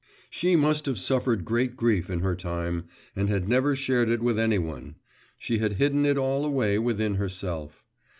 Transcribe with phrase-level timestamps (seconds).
[0.31, 4.39] She must have suffered great grief in her time, and had never shared it with
[4.39, 4.95] any one;
[5.37, 7.83] she had hidden it all away within herself.